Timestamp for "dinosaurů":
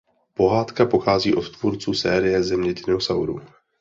2.73-3.41